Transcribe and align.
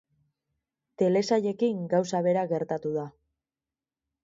Telesailekin 1.01 1.85
gauza 1.93 2.23
bera 2.29 2.47
gertatu 2.55 2.97
da. 2.99 3.07